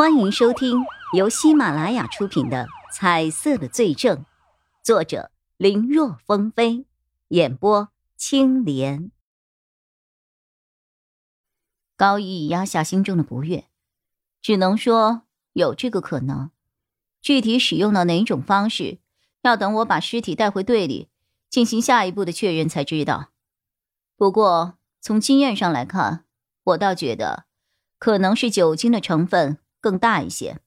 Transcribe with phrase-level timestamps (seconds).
[0.00, 4.16] 欢迎收听由喜马拉雅出品的《彩色的罪证》，
[4.82, 6.86] 作者林若风飞，
[7.28, 9.10] 演播青莲。
[11.98, 13.66] 高毅压下心中的不悦，
[14.40, 16.50] 只能说有这个可能，
[17.20, 19.00] 具体使用到哪种方式，
[19.42, 21.10] 要等我把尸体带回队里
[21.50, 23.32] 进行下一步的确认才知道。
[24.16, 26.24] 不过从经验上来看，
[26.64, 27.44] 我倒觉得
[27.98, 29.58] 可能是酒精的成分。
[29.80, 30.60] 更大一些。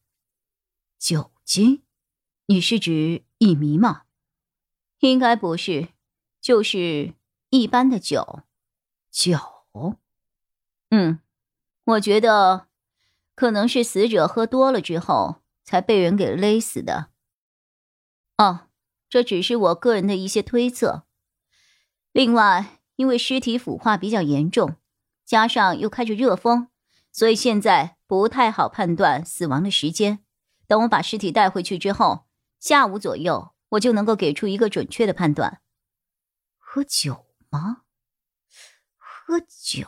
[0.98, 1.84] 酒精？
[2.48, 4.04] 你是指乙醚吗？
[5.00, 5.90] 应该不是，
[6.42, 7.14] 就是
[7.50, 8.44] 一般的酒。
[9.12, 9.98] 酒？
[10.90, 11.20] 嗯，
[11.86, 12.68] 我觉得
[13.36, 17.10] 可能是死者喝多了之后才被人给勒死的。
[18.38, 18.68] 哦，
[19.10, 21.06] 这只是我个人的一些推测。
[22.12, 24.76] 另外，因为尸体腐化比较严重，
[25.26, 26.70] 加上又开着热风，
[27.12, 27.98] 所以现在。
[28.14, 30.20] 不太好判断死亡的时间。
[30.68, 32.28] 等我把尸体带回去之后，
[32.60, 35.62] 下午左右我就能够给出一个准确的判断。
[36.60, 37.82] 喝酒吗？
[38.96, 39.88] 喝酒？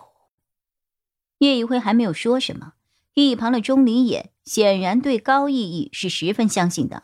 [1.38, 2.74] 叶一辉还没有说什么，
[3.14, 7.04] 一旁的钟离也显然对高逸逸是十分相信的。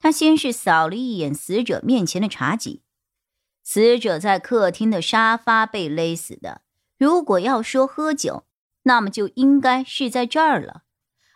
[0.00, 2.82] 他先是扫了一眼死者面前的茶几，
[3.62, 6.62] 死者在客厅的沙发被勒死的。
[6.98, 8.48] 如果要说喝酒，
[8.82, 10.82] 那么就应该是在这儿了，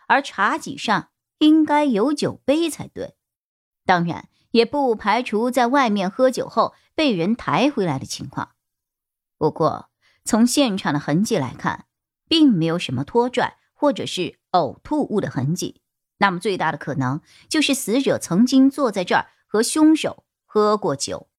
[0.07, 3.15] 而茶几上应该有酒杯才对。
[3.85, 8.55] 当然，也不排除在外面喝酒后被人抬回来的情况。
[9.37, 9.89] 不过，
[10.23, 11.85] 从现场的痕迹来看，
[12.27, 15.81] 并没有什么拖拽或者是呕吐物的痕迹。
[16.17, 21.29] 那么，最大的可能就是死者曾经坐在这儿和凶手喝过酒。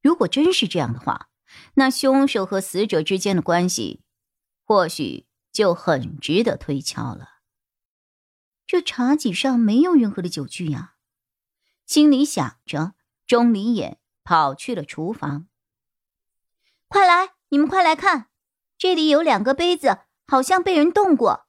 [0.00, 1.28] 如果真是这样的话，
[1.74, 4.02] 那凶手和死者之间的关系，
[4.66, 5.24] 或许……
[5.52, 7.36] 就很值得推敲了。
[8.66, 10.96] 这茶几上没有任何的酒具呀，
[11.86, 12.92] 心里想着，
[13.26, 15.46] 钟离眼跑去了厨房。
[16.88, 18.28] 快来，你们快来看，
[18.76, 21.46] 这里有两个杯子，好像被人动过。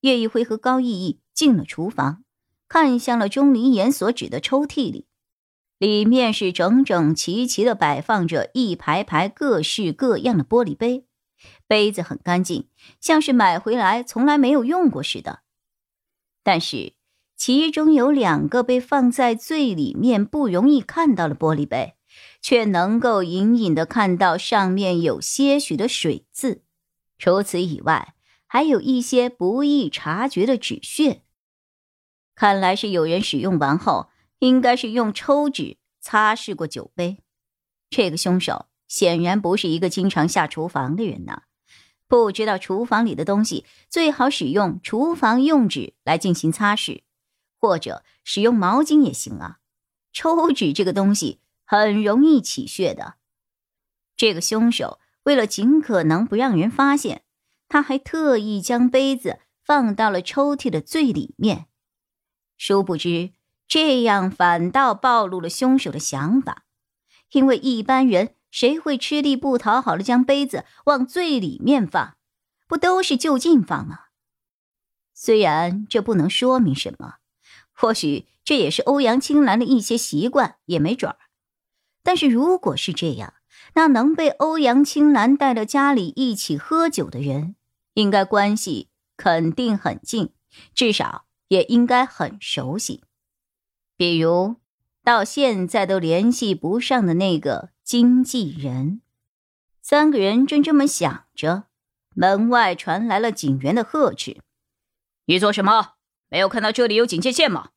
[0.00, 2.22] 叶一辉和高逸逸进了厨房，
[2.68, 5.06] 看向了钟离眼所指的抽屉里，
[5.78, 11.05] 里面是整整齐齐的摆放着一排排各式各样的玻璃杯。
[11.66, 12.68] 杯子很干净，
[13.00, 15.40] 像是买回来从来没有用过似的。
[16.42, 16.94] 但是
[17.36, 21.94] 其中有两个被放在最里面、不容易看到的玻璃杯，
[22.40, 26.62] 却能够隐隐的看到上面有些许的水渍。
[27.18, 28.14] 除此以外，
[28.46, 31.22] 还有一些不易察觉的纸屑。
[32.34, 37.22] 看来是有人使用完后，应该是用抽纸擦拭过酒杯。
[37.90, 38.66] 这个凶手。
[38.88, 41.42] 显然不是一个经常下厨房的人呐，
[42.08, 47.02] 不知道厨房里的东西最好使用厨房用纸来进行擦拭，
[47.58, 49.58] 或者使用毛巾也行啊。
[50.12, 53.16] 抽纸这个东西很容易起屑的。
[54.16, 57.22] 这个凶手为了尽可能不让人发现，
[57.68, 61.66] 他还特意将杯子放到了抽屉的最里面，
[62.56, 63.32] 殊不知
[63.66, 66.64] 这样反倒暴露了凶手的想法，
[67.32, 68.34] 因为一般人。
[68.56, 72.16] 谁会吃力不讨好的将杯子往最里面放？
[72.66, 74.04] 不都是就近放吗？
[75.12, 77.16] 虽然这不能说明什么，
[77.74, 81.18] 或许这也是欧阳青兰的一些习惯，也没准儿。
[82.02, 83.34] 但是如果是这样，
[83.74, 87.56] 那能被欧阳青兰带到家里一起喝酒的人，
[87.92, 88.88] 应该关系
[89.18, 90.32] 肯定很近，
[90.74, 93.02] 至少也应该很熟悉。
[93.98, 94.56] 比如
[95.04, 97.75] 到现在都联系不上的那个。
[97.86, 99.00] 经纪人，
[99.80, 101.68] 三个人正这么想着，
[102.16, 104.38] 门外传来了警员的呵斥
[105.26, 105.92] ：“你做什么？
[106.28, 107.68] 没有看到这里有警戒线吗？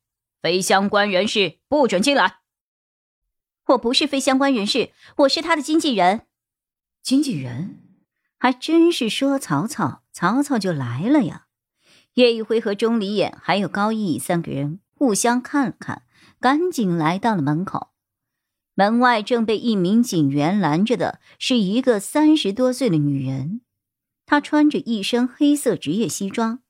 [0.42, 2.40] 非相关人士不准进来。
[3.68, 6.22] ”“我不是非相关人士，我是他的经纪人。
[7.04, 7.78] ”“经纪人？
[8.36, 11.46] 还真是说曹操，曹操就来了呀！”
[12.14, 16.02] 叶一辉和钟离眼还有高毅三个人互相看了看，
[16.40, 17.89] 赶紧来到了门口。
[18.80, 23.60] 门外正被一名警员拦着的是一个三十多岁的女人，
[24.24, 26.60] 她穿着一身黑色职业西装，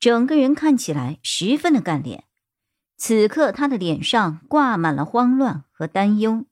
[0.00, 2.24] 整个人看起来十分的干练。
[2.96, 6.46] 此刻她的脸上挂满了慌乱和担忧。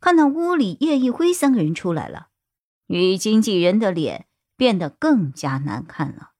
[0.00, 2.28] 看到屋里叶一辉三个人出来了，
[2.86, 6.30] 女经纪人的脸变得更加难看了。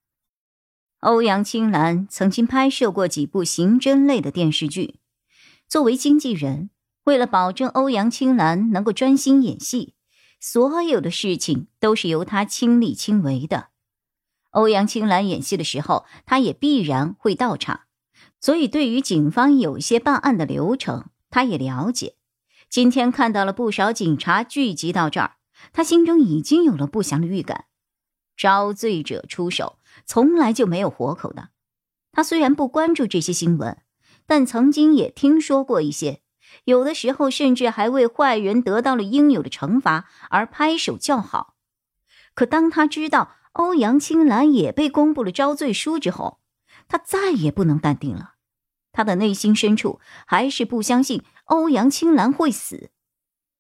[1.00, 4.94] 欧阳青兰曾经拍摄过几部刑侦类的电视剧，
[5.68, 6.70] 作为经纪人。
[7.08, 9.94] 为了保证欧阳青兰能够专心演戏，
[10.38, 13.68] 所有的事情都是由他亲力亲为的。
[14.50, 17.80] 欧阳青兰演戏的时候，他也必然会到场，
[18.42, 22.16] 所以对于警方有些办案的流程，他也了解。
[22.68, 25.36] 今天看到了不少警察聚集到这儿，
[25.72, 27.64] 他心中已经有了不祥的预感。
[28.36, 31.48] 招罪者出手，从来就没有活口的。
[32.12, 33.78] 他虽然不关注这些新闻，
[34.26, 36.20] 但曾经也听说过一些，
[36.64, 41.54] 有的时候甚至还为坏人得到了应有的惩罚而拍手叫好。
[42.34, 46.40] 可当他知道欧阳青兰也被公布了招罪书之后，
[46.86, 48.34] 他再也不能淡定了。
[48.92, 52.90] 他的内心深处还是不相信欧阳青兰会死，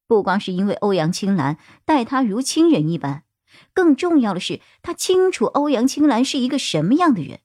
[0.06, 3.24] 不光是因为欧阳青兰待他如亲人一般。
[3.72, 7.40] 更重要的是，他清楚欧阳青兰是一个什么样的人，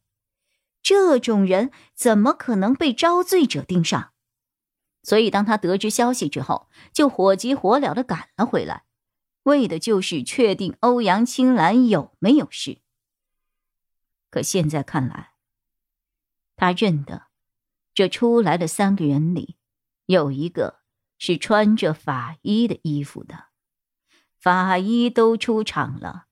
[0.82, 4.13] 这种人怎么可能被招罪者盯上？
[5.04, 8.86] 所以，当他得知消息之后，就火急火燎的赶了回来，
[9.44, 12.80] 为的就是确定欧阳青兰有没有事。
[14.30, 15.34] 可现在看来，
[16.56, 17.28] 他认得
[17.94, 19.58] 这出来的三个人里，
[20.06, 20.80] 有一个
[21.20, 23.48] 是穿着法医的衣服的。
[24.40, 26.28] 法医都出场了，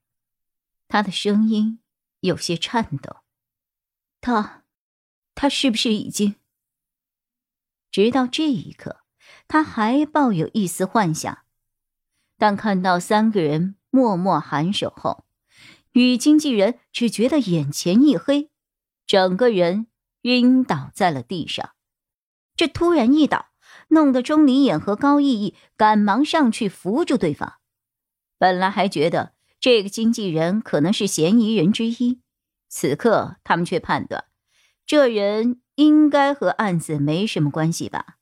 [0.87, 1.79] 他的声音
[2.21, 3.17] 有些颤抖。
[4.19, 4.63] 他，
[5.35, 6.35] 他是不是已经？
[7.91, 9.01] 直到这一刻，
[9.47, 11.39] 他还抱有一丝幻想。
[12.37, 15.25] 但看到三个人默默颔首后，
[15.91, 18.49] 女经纪人只觉得眼前一黑，
[19.05, 19.87] 整个人
[20.21, 21.71] 晕倒在了地上。
[22.55, 23.47] 这突然一倒，
[23.89, 27.55] 弄得钟离眼和高逸逸赶忙上去扶住对方。
[28.37, 32.21] 本来还觉得这个经纪人可能是嫌疑人之一，
[32.69, 34.25] 此刻他们却判断，
[34.85, 38.17] 这人应该和案子没什么关系吧。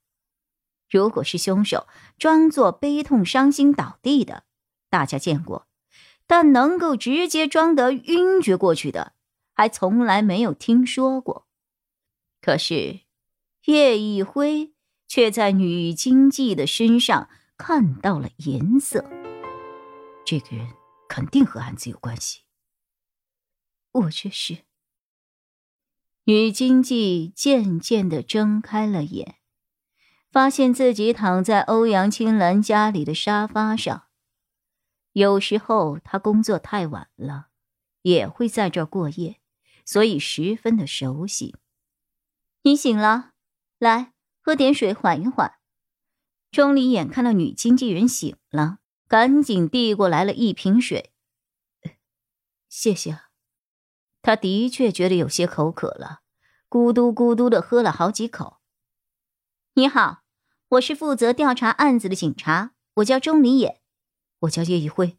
[0.90, 4.46] 如果是凶手，装作悲痛伤心倒地的，
[4.90, 5.68] 大家见过；
[6.26, 9.12] 但能够直接装得晕厥过去的，
[9.54, 11.48] 还从来没有听说过。
[12.42, 13.02] 可是
[13.66, 14.74] 叶一辉
[15.06, 19.04] 却在女经纪的身上看到了颜色。
[20.26, 20.66] 这个人
[21.10, 22.44] 肯定和案子有关系。
[23.92, 24.69] 我这是。
[26.30, 29.38] 女经济渐渐的睁开了眼，
[30.30, 34.04] 发现自己躺在欧阳青兰家里的沙发上。
[35.14, 37.48] 有时候她工作太晚了，
[38.04, 39.40] 也会在这儿过夜，
[39.84, 41.56] 所以十分的熟悉。
[42.62, 43.32] 你醒了，
[43.80, 45.54] 来喝点水缓一缓。
[46.52, 48.78] 钟离眼看到女经纪人醒了。
[49.08, 51.12] 赶紧递过来了一瓶水，
[52.70, 53.29] 谢谢。
[54.22, 56.20] 他的确觉得有些口渴了，
[56.70, 58.58] 咕嘟咕嘟的喝了好几口。
[59.76, 60.24] 你好，
[60.70, 63.82] 我是负责调查案子的警察，我叫钟离野，
[64.42, 65.18] 我叫叶一辉。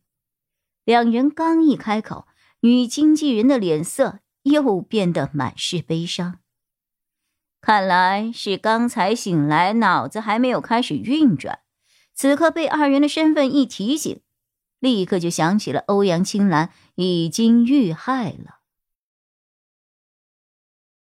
[0.84, 2.26] 两人刚一开口，
[2.60, 6.38] 女经纪人的脸色又变得满是悲伤。
[7.62, 11.60] 看来是刚才醒来，脑子还没有开始运转。
[12.14, 14.20] 此刻被二人的身份一提醒，
[14.78, 18.59] 立刻就想起了欧阳青兰已经遇害了。